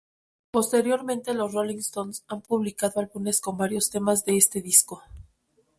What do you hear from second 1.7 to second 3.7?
Stones han publicado álbumes con